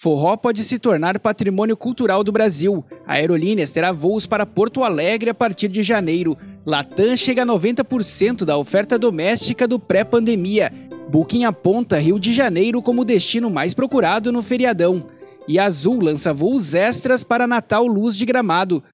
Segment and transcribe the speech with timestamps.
[0.00, 2.84] Forró pode se tornar patrimônio cultural do Brasil.
[3.04, 6.38] A Aerolíneas terá voos para Porto Alegre a partir de janeiro.
[6.64, 10.72] Latam chega a 90% da oferta doméstica do pré-pandemia.
[11.10, 15.04] Booking aponta Rio de Janeiro como destino mais procurado no feriadão.
[15.48, 18.84] E Azul lança voos extras para Natal Luz de Gramado.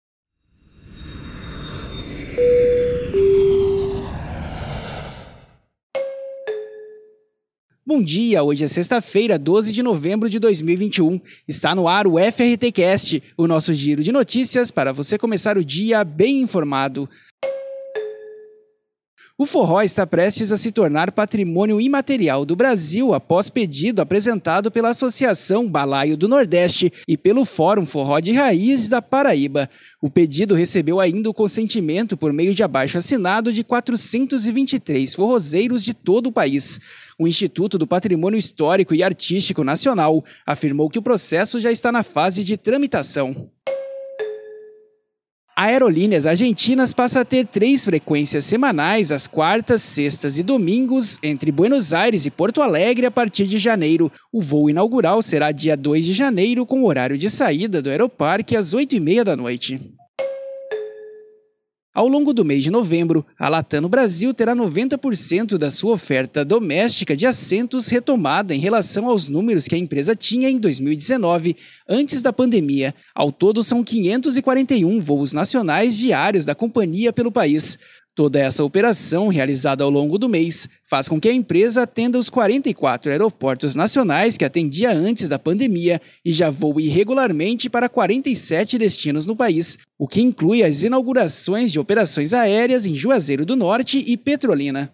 [7.86, 11.20] Bom dia, hoje é sexta-feira, 12 de novembro de 2021.
[11.46, 15.64] Está no ar o FRT Cast, o nosso giro de notícias para você começar o
[15.64, 17.06] dia bem informado.
[19.36, 24.90] O forró está prestes a se tornar patrimônio imaterial do Brasil após pedido apresentado pela
[24.90, 29.68] Associação Balaio do Nordeste e pelo Fórum Forró de Raiz da Paraíba.
[30.00, 35.94] O pedido recebeu ainda o consentimento por meio de abaixo assinado de 423 forrozeiros de
[35.94, 36.78] todo o país.
[37.18, 42.04] O Instituto do Patrimônio Histórico e Artístico Nacional afirmou que o processo já está na
[42.04, 43.50] fase de tramitação.
[45.64, 51.94] Aerolíneas Argentinas passa a ter três frequências semanais às quartas, sextas e domingos entre Buenos
[51.94, 54.12] Aires e Porto Alegre a partir de janeiro.
[54.30, 58.74] O voo inaugural será dia 2 de janeiro, com horário de saída do aeroparque às
[58.74, 59.93] 8h30 da noite.
[61.94, 66.44] Ao longo do mês de novembro, a Latam no Brasil terá 90% da sua oferta
[66.44, 71.54] doméstica de assentos retomada em relação aos números que a empresa tinha em 2019,
[71.88, 72.92] antes da pandemia.
[73.14, 77.78] Ao todo, são 541 voos nacionais diários da companhia pelo país.
[78.14, 82.30] Toda essa operação, realizada ao longo do mês, faz com que a empresa atenda os
[82.30, 89.26] 44 aeroportos nacionais que atendia antes da pandemia e já voe regularmente para 47 destinos
[89.26, 94.16] no país, o que inclui as inaugurações de operações aéreas em Juazeiro do Norte e
[94.16, 94.92] Petrolina.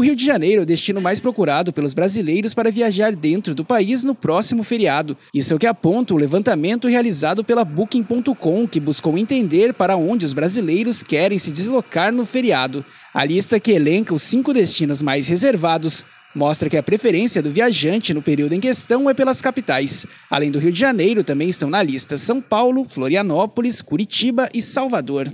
[0.00, 3.62] O Rio de Janeiro é o destino mais procurado pelos brasileiros para viajar dentro do
[3.62, 5.14] país no próximo feriado.
[5.34, 10.24] Isso é o que aponta o levantamento realizado pela Booking.com, que buscou entender para onde
[10.24, 12.82] os brasileiros querem se deslocar no feriado.
[13.12, 16.02] A lista que elenca os cinco destinos mais reservados
[16.34, 20.06] mostra que a preferência do viajante no período em questão é pelas capitais.
[20.30, 25.30] Além do Rio de Janeiro, também estão na lista São Paulo, Florianópolis, Curitiba e Salvador.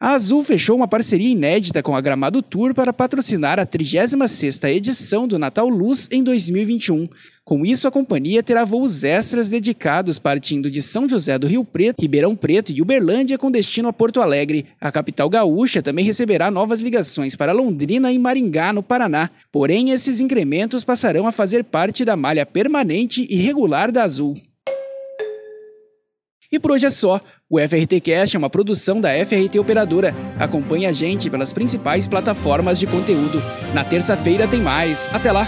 [0.00, 5.26] A Azul fechou uma parceria inédita com a Gramado Tour para patrocinar a 36ª edição
[5.26, 7.08] do Natal Luz em 2021.
[7.44, 12.00] Com isso, a companhia terá voos extras dedicados partindo de São José do Rio Preto,
[12.00, 14.66] Ribeirão Preto e Uberlândia com destino a Porto Alegre.
[14.80, 19.28] A capital gaúcha também receberá novas ligações para Londrina e Maringá, no Paraná.
[19.50, 24.36] Porém, esses incrementos passarão a fazer parte da malha permanente e regular da Azul.
[26.50, 27.20] E por hoje é só.
[27.48, 30.14] O FRT Cast é uma produção da FRT Operadora.
[30.38, 33.42] Acompanhe a gente pelas principais plataformas de conteúdo.
[33.74, 35.08] Na terça-feira tem mais.
[35.12, 35.46] Até lá!